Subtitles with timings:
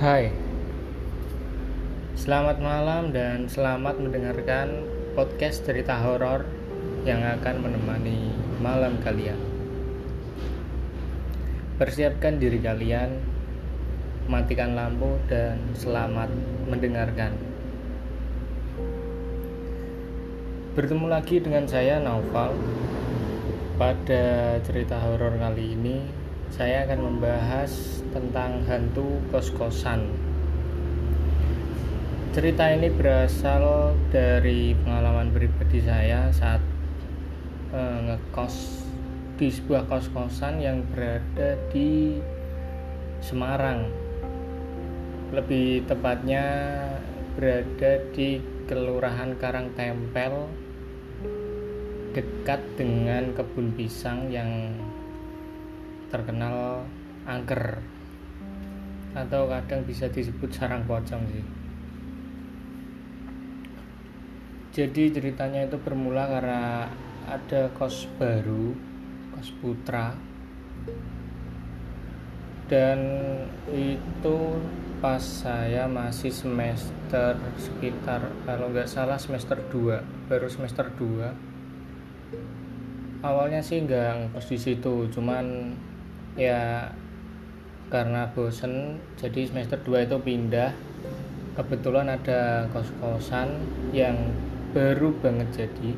[0.00, 0.32] Hai,
[2.16, 6.48] selamat malam dan selamat mendengarkan podcast cerita horor
[7.04, 8.32] yang akan menemani
[8.64, 9.36] malam kalian.
[11.76, 13.12] Persiapkan diri kalian,
[14.24, 16.32] matikan lampu, dan selamat
[16.64, 17.36] mendengarkan.
[20.80, 22.56] Bertemu lagi dengan saya, Naufal.
[23.76, 26.19] Pada cerita horor kali ini,
[26.50, 30.10] saya akan membahas tentang hantu kos-kosan.
[32.34, 36.62] Cerita ini berasal dari pengalaman pribadi saya saat
[37.70, 38.86] eh, ngekos
[39.38, 42.18] di sebuah kos-kosan yang berada di
[43.22, 43.86] Semarang.
[45.30, 46.44] Lebih tepatnya
[47.38, 50.50] berada di Kelurahan Karangtempel
[52.10, 54.74] dekat dengan kebun pisang yang
[56.10, 56.82] terkenal
[57.24, 57.78] angker.
[59.14, 61.46] Atau kadang bisa disebut sarang pocong sih.
[64.70, 66.86] Jadi ceritanya itu bermula karena
[67.26, 68.74] ada kos baru
[69.34, 70.14] kos putra.
[72.70, 72.98] Dan
[73.66, 74.38] itu
[75.00, 83.80] pas saya masih semester sekitar kalau nggak salah semester 2 baru semester 2 awalnya sih
[83.80, 85.72] nggak ngekos di situ cuman
[86.38, 86.90] ya
[87.90, 90.70] karena bosen jadi semester 2 itu pindah.
[91.58, 93.58] Kebetulan ada kos-kosan
[93.90, 94.16] yang
[94.70, 95.90] baru banget jadi.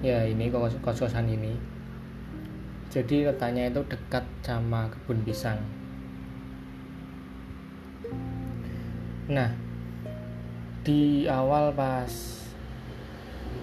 [0.00, 1.54] Ya ini kos-kosan ini.
[2.88, 5.60] Jadi letaknya itu dekat sama kebun pisang.
[9.28, 9.52] Nah
[10.88, 12.08] di awal pas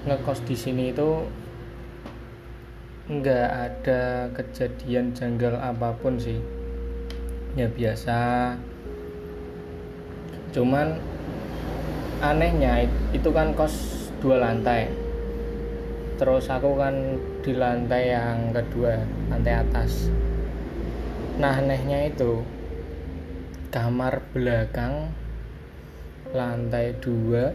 [0.06, 1.26] ngekos di sini itu
[3.06, 6.42] nggak ada kejadian janggal apa pun sih.
[7.54, 8.18] Ya biasa.
[10.50, 10.98] Cuman
[12.26, 14.90] anehnya itu kan kos dua lantai.
[16.18, 18.98] Terus aku kan di lantai yang kedua
[19.30, 20.10] lantai atas.
[21.38, 22.42] Nah anehnya itu
[23.70, 25.14] kamar belakang
[26.34, 27.54] lantai dua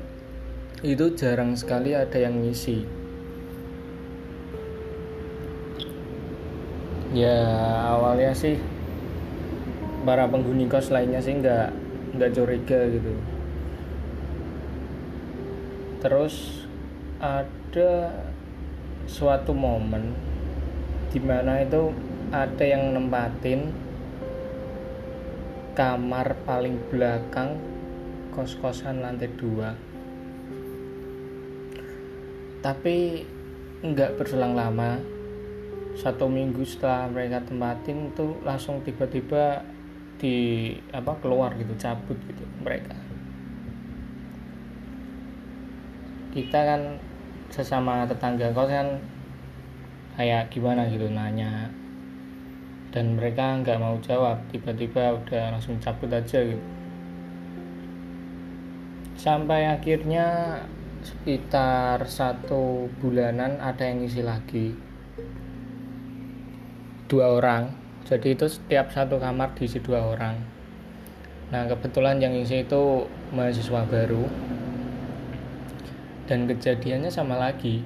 [0.86, 2.99] itu jarang sekali ada yang ngisi
[7.10, 7.42] ya
[7.90, 8.54] awalnya sih
[10.06, 11.68] para penghuni kos lainnya sih nggak
[12.14, 13.12] nggak curiga gitu.
[16.00, 16.64] Terus
[17.20, 18.14] ada
[19.04, 20.14] suatu momen
[21.10, 21.90] di mana itu
[22.30, 23.74] ada yang nempatin
[25.74, 27.58] kamar paling belakang
[28.30, 29.74] kos-kosan lantai dua.
[32.62, 33.26] Tapi
[33.82, 35.19] nggak berselang lama
[35.98, 39.64] satu minggu setelah mereka tempatin tuh langsung tiba-tiba
[40.20, 42.94] di apa keluar gitu cabut gitu mereka.
[46.30, 46.82] Kita kan
[47.50, 48.88] sesama tetangga kos kan
[50.14, 51.72] kayak gimana gitu nanya.
[52.90, 56.62] Dan mereka nggak mau jawab tiba-tiba udah langsung cabut aja gitu.
[59.18, 60.58] Sampai akhirnya
[61.00, 64.90] sekitar satu bulanan ada yang ngisi lagi
[67.10, 67.74] dua orang.
[68.06, 70.38] Jadi itu setiap satu kamar diisi dua orang.
[71.50, 74.24] Nah kebetulan yang isi itu mahasiswa baru.
[76.30, 77.82] Dan kejadiannya sama lagi.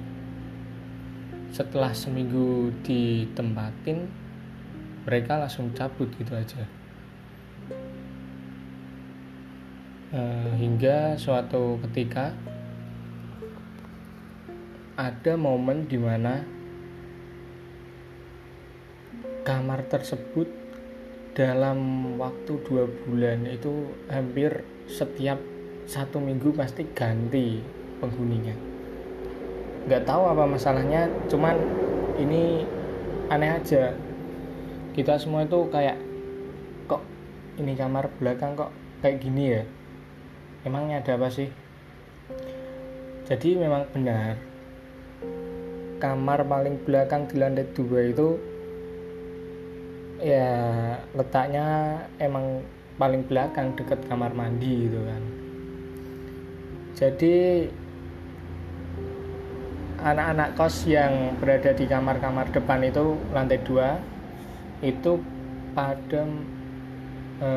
[1.49, 4.05] Setelah seminggu ditempatin
[5.09, 6.65] mereka langsung cabut gitu aja.
[10.13, 10.21] E,
[10.61, 12.37] hingga suatu ketika
[14.95, 16.45] ada momen di mana
[19.45, 20.49] kamar tersebut
[21.35, 21.79] dalam
[22.17, 25.43] waktu dua bulan itu hampir setiap
[25.85, 27.61] satu minggu pasti ganti
[27.99, 28.55] penghuninya.
[29.85, 31.59] Nggak tahu apa masalahnya cuman
[32.17, 32.65] ini
[33.28, 33.93] aneh aja.
[34.95, 35.99] Kita semua itu kayak
[36.87, 37.03] kok
[37.59, 38.71] ini kamar belakang kok
[39.03, 39.63] kayak gini ya?
[40.65, 41.51] Emangnya ada apa sih?
[43.28, 44.55] Jadi memang benar
[46.05, 48.37] kamar paling belakang di lantai dua itu
[50.24, 50.48] ya
[51.12, 52.65] letaknya emang
[52.97, 55.22] paling belakang deket kamar mandi gitu kan.
[56.97, 57.68] Jadi
[60.00, 64.00] anak-anak kos yang berada di kamar-kamar depan itu lantai dua
[64.80, 65.21] itu
[65.76, 66.24] pada
[67.44, 67.50] e,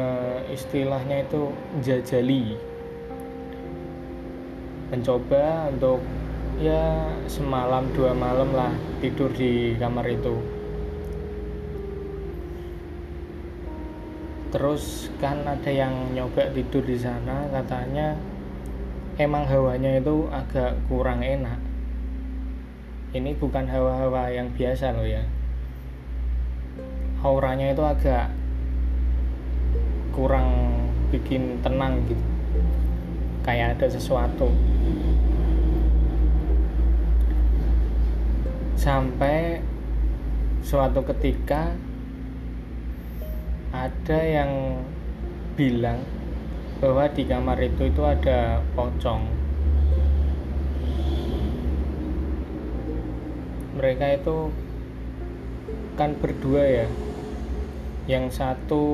[0.52, 2.60] istilahnya itu jajali.
[4.92, 6.04] Mencoba untuk
[6.60, 10.57] ya semalam dua malam lah tidur di kamar itu
[14.48, 18.16] terus kan ada yang nyoba tidur di sana katanya
[19.18, 21.58] emang hawanya itu agak kurang enak.
[23.18, 25.26] Ini bukan hawa-hawa yang biasa loh ya.
[27.26, 28.30] Auranya itu agak
[30.14, 30.78] kurang
[31.10, 32.26] bikin tenang gitu.
[33.42, 34.54] Kayak ada sesuatu.
[38.78, 39.66] Sampai
[40.62, 41.74] suatu ketika
[43.72, 44.84] ada yang
[45.58, 46.04] bilang
[46.78, 49.26] bahwa di kamar itu itu ada pocong.
[53.78, 54.54] Mereka itu
[55.98, 56.88] kan berdua ya.
[58.08, 58.86] Yang satu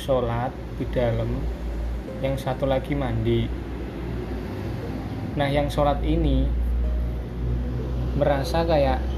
[0.00, 1.28] sholat di dalam
[2.24, 3.44] yang satu lagi mandi.
[5.36, 6.48] Nah yang sholat ini
[8.16, 9.15] merasa kayak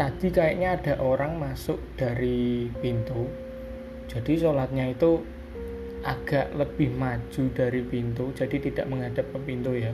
[0.00, 3.28] tadi kayaknya ada orang masuk dari pintu.
[4.08, 5.20] Jadi sholatnya itu
[6.00, 9.92] agak lebih maju dari pintu jadi tidak menghadap ke pintu ya.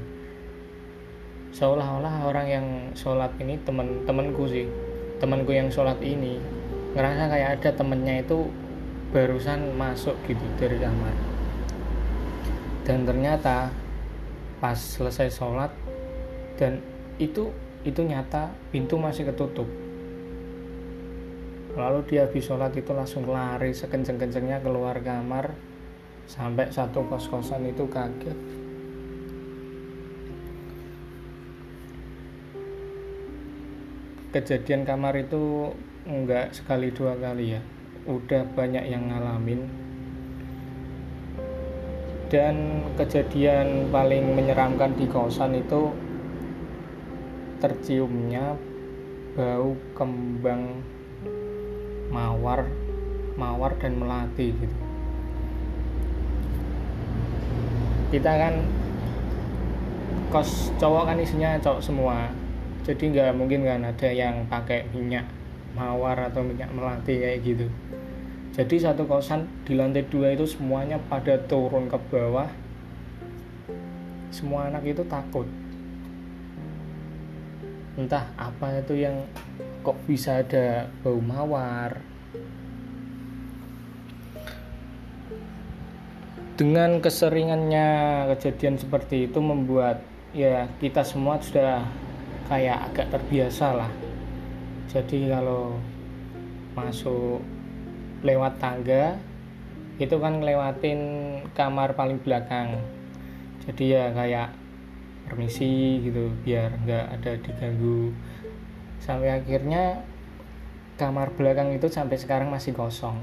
[1.51, 4.71] Seolah-olah orang yang sholat ini temen-temenku sih.
[5.19, 6.39] Temanku yang sholat ini
[6.95, 8.47] ngerasa kayak ada temennya itu
[9.11, 11.15] barusan masuk gitu dari kamar.
[12.87, 13.75] Dan ternyata
[14.63, 15.75] pas selesai sholat
[16.55, 16.79] dan
[17.19, 17.51] itu
[17.83, 19.67] itu nyata pintu masih ketutup
[21.77, 25.53] lalu dia habis sholat itu langsung lari sekenceng-kencengnya keluar kamar.
[26.27, 28.35] Sampai satu kos-kosan itu kaget.
[34.35, 35.71] Kejadian kamar itu
[36.03, 37.63] enggak sekali dua kali ya.
[38.11, 39.71] Udah banyak yang ngalamin.
[42.27, 45.95] Dan kejadian paling menyeramkan di kosan itu
[47.63, 48.59] terciumnya
[49.39, 50.83] bau kembang
[52.09, 52.67] mawar
[53.37, 54.77] mawar dan melati gitu.
[58.15, 58.55] Kita kan
[60.33, 62.33] kos cowok kan isinya cowok semua.
[62.87, 65.27] Jadi nggak mungkin kan ada yang pakai minyak
[65.75, 67.67] mawar atau minyak melati kayak gitu.
[68.57, 72.49] Jadi satu kosan di lantai dua itu semuanya pada turun ke bawah.
[74.33, 75.45] Semua anak itu takut
[77.97, 79.25] entah apa itu yang
[79.81, 81.97] kok bisa ada bau mawar.
[86.57, 87.89] Dengan keseringannya
[88.33, 90.01] kejadian seperti itu membuat
[90.33, 91.85] ya kita semua sudah
[92.49, 93.93] kayak agak terbiasa lah.
[94.89, 95.77] Jadi kalau
[96.73, 97.45] masuk
[98.25, 99.17] lewat tangga
[99.97, 101.01] itu kan ngelewatin
[101.57, 102.81] kamar paling belakang.
[103.65, 104.66] Jadi ya kayak
[105.27, 108.15] permisi gitu biar nggak ada diganggu.
[109.03, 110.01] Sampai akhirnya
[110.97, 113.21] kamar belakang itu sampai sekarang masih kosong.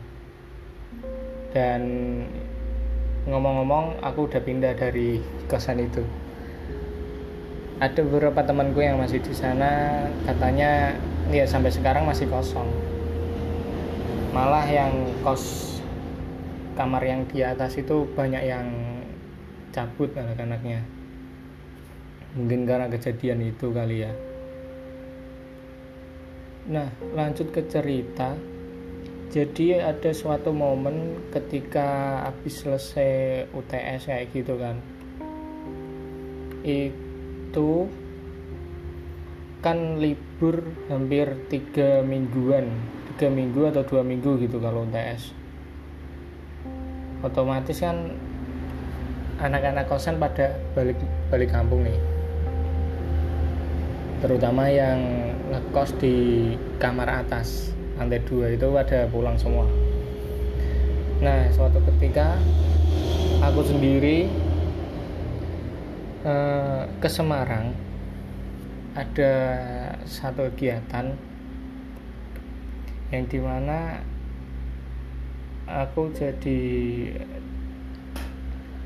[1.56, 1.82] Dan
[3.26, 6.04] ngomong-ngomong aku udah pindah dari kosan itu.
[7.82, 10.94] Ada beberapa temanku yang masih di sana katanya
[11.34, 12.70] ya sampai sekarang masih kosong.
[14.32, 14.94] Malah yang
[15.26, 15.78] kos
[16.74, 18.66] kamar yang di atas itu banyak yang
[19.74, 21.03] cabut anak-anaknya
[22.34, 24.12] mungkin karena kejadian itu kali ya.
[26.70, 28.36] Nah lanjut ke cerita.
[29.34, 34.78] Jadi ada suatu momen ketika habis selesai UTS kayak gitu kan.
[36.62, 37.90] Itu
[39.66, 40.62] kan libur
[40.94, 42.70] hampir tiga mingguan.
[43.14, 45.44] Tiga minggu atau dua minggu gitu kalau UTS
[47.24, 48.12] otomatis kan
[49.40, 51.00] anak-anak kosan pada balik
[51.32, 51.96] balik kampung nih
[54.24, 55.04] terutama yang
[55.52, 56.16] ngekos di
[56.80, 59.68] kamar atas lantai dua itu ada pulang semua.
[61.20, 62.40] Nah suatu ketika
[63.44, 64.32] aku sendiri
[66.24, 67.76] eh, ke Semarang
[68.96, 69.36] ada
[70.08, 71.12] satu kegiatan
[73.12, 74.00] yang di mana
[75.68, 76.64] aku jadi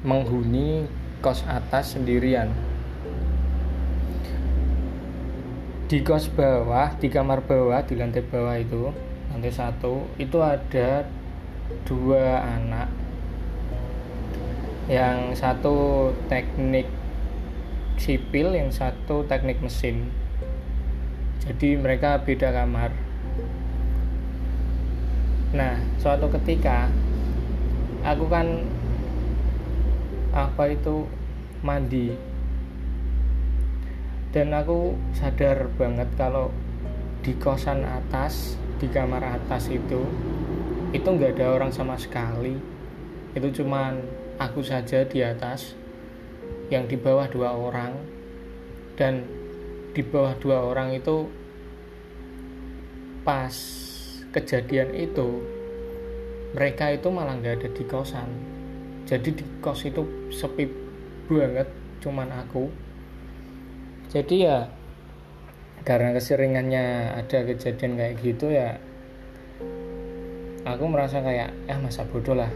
[0.02, 0.90] menghuni
[1.22, 2.50] kos atas sendirian
[5.88, 8.92] di kos bawah di kamar bawah di lantai bawah itu
[9.32, 11.08] lantai satu itu ada
[11.88, 12.92] dua anak.
[14.92, 15.76] Yang satu
[16.28, 16.92] teknik
[17.96, 20.12] sipil yang satu teknik mesin.
[21.48, 22.92] Jadi mereka beda kamar.
[25.56, 26.92] Nah suatu ketika
[28.04, 28.68] aku kan
[30.36, 31.08] apa itu
[31.64, 32.12] mandi
[34.38, 36.54] dan aku sadar banget kalau
[37.26, 40.06] di kosan atas di kamar atas itu
[40.94, 42.54] itu nggak ada orang sama sekali.
[43.34, 43.98] Itu cuman
[44.38, 45.74] aku saja di atas
[46.70, 47.98] yang di bawah dua orang.
[48.94, 49.26] Dan
[49.98, 51.26] di bawah dua orang itu
[53.26, 53.58] pas
[54.38, 55.42] kejadian itu
[56.54, 58.30] mereka itu malah nggak ada di kosan.
[59.10, 60.70] Jadi di kos itu sepi
[61.26, 61.66] banget
[62.06, 62.70] cuman aku
[64.08, 64.58] jadi ya
[65.88, 68.76] karena keseringannya ada kejadian kayak gitu ya
[70.68, 72.52] aku merasa kayak eh masa bodoh lah.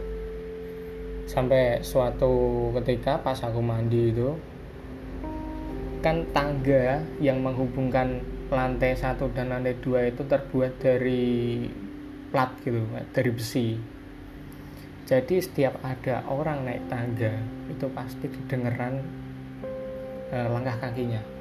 [1.32, 4.36] Sampai suatu ketika pas aku mandi itu
[6.04, 8.20] kan tangga yang menghubungkan
[8.52, 11.64] lantai satu dan lantai dua itu terbuat dari
[12.36, 12.84] plat gitu
[13.16, 13.68] dari besi.
[15.08, 17.32] Jadi setiap ada orang naik tangga
[17.72, 19.04] itu pasti kedengeran
[20.36, 21.41] eh, langkah kakinya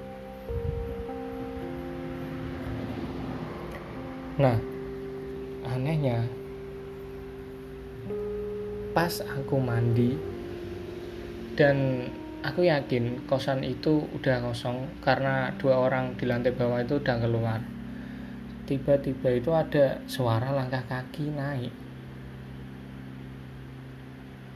[4.40, 4.56] nah
[5.68, 6.24] anehnya
[8.96, 10.16] pas aku mandi
[11.60, 12.08] dan
[12.40, 17.60] aku yakin kosan itu udah kosong karena dua orang di lantai bawah itu udah keluar.
[18.64, 21.74] Tiba-tiba itu ada suara langkah kaki naik.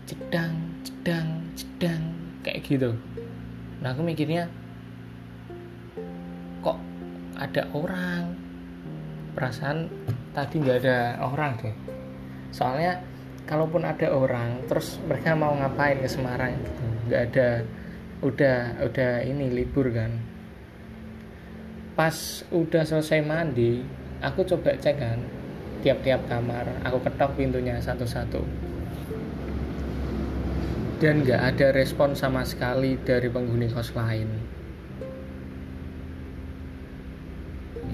[0.08, 2.02] Cedang cedang cedang
[2.40, 2.96] kayak gitu.
[3.84, 4.48] Nah aku mikirnya
[7.38, 8.34] ada orang.
[9.34, 9.90] Perasaan
[10.30, 11.76] tadi nggak ada orang deh.
[12.54, 13.02] Soalnya
[13.44, 16.54] kalaupun ada orang terus mereka mau ngapain ke Semarang?
[16.54, 17.48] Gitu nggak ada
[18.24, 20.12] udah udah ini libur kan.
[21.94, 23.84] Pas udah selesai mandi
[24.24, 25.20] aku coba cek kan
[25.84, 28.42] tiap-tiap kamar aku ketok pintunya satu-satu.
[31.02, 34.53] Dan nggak ada respon sama sekali dari penghuni kos lain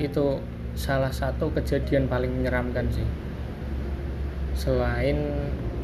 [0.00, 0.40] itu
[0.72, 3.04] salah satu kejadian paling menyeramkan sih.
[4.56, 5.16] Selain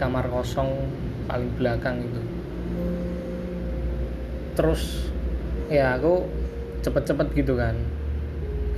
[0.01, 0.73] kamar kosong
[1.29, 2.23] paling belakang itu.
[4.57, 5.13] Terus
[5.69, 6.25] ya aku
[6.81, 7.77] cepet-cepet gitu kan.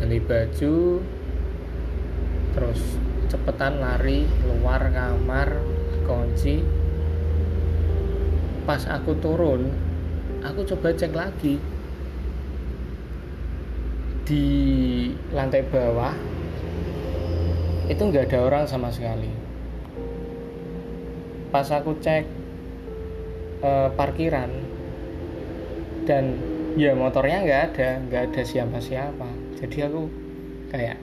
[0.03, 0.75] Ganti baju
[2.59, 2.81] terus
[3.31, 5.55] cepetan lari keluar kamar
[6.03, 6.67] kunci.
[8.67, 9.71] Pas aku turun
[10.43, 11.78] aku coba cek lagi
[14.29, 14.45] di
[15.33, 16.13] lantai bawah
[17.89, 19.33] itu nggak ada orang sama sekali.
[21.49, 22.29] Pas aku cek
[23.65, 24.53] uh, parkiran
[26.05, 26.37] dan
[26.77, 29.29] ya motornya nggak ada nggak ada siapa-siapa.
[29.65, 30.03] Jadi aku
[30.69, 31.01] kayak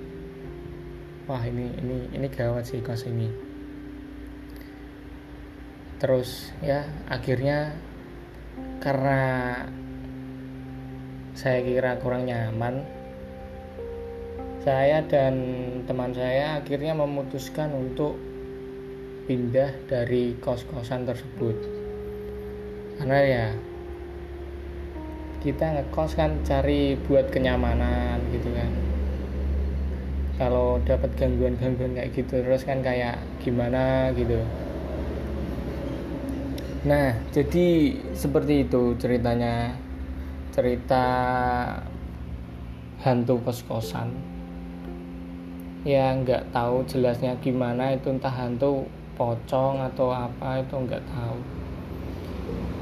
[1.25, 3.34] wah ini ini ini gawat sih kos ini.
[5.98, 7.74] Terus ya akhirnya
[8.77, 9.17] karena
[11.34, 13.04] saya kira kurang nyaman
[14.65, 15.38] saya dan
[15.86, 18.17] teman saya akhirnya memutuskan untuk
[19.29, 21.53] pindah dari kos-kosan tersebut.
[22.98, 23.48] Karena ya
[25.45, 28.74] kita ngekos kan cari buat kenyamanan gitu kan.
[30.41, 34.41] Kalau dapat gangguan-gangguan kayak gitu terus kan kayak gimana gitu.
[36.89, 39.77] Nah jadi seperti itu ceritanya.
[40.55, 41.03] Cerita
[43.03, 44.35] hantu kos-kosan
[45.86, 47.94] ya nggak tahu jelasnya gimana.
[47.94, 51.38] Itu entah hantu pocong atau apa itu nggak tahu.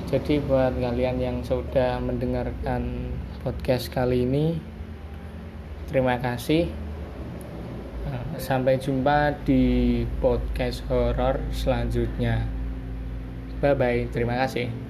[0.10, 3.12] Jadi buat kalian yang sudah mendengarkan
[3.44, 4.58] podcast kali ini
[5.92, 6.72] terima kasih.
[8.10, 12.46] Nah, sampai jumpa di podcast horor selanjutnya.
[13.62, 14.83] Bye bye terima kasih